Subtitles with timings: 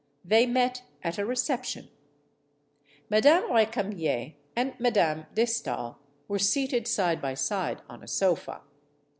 [0.25, 1.89] They met at a reception.
[3.07, 8.61] Madame Recamier and Madame de Stael were seated side by side on a sofa.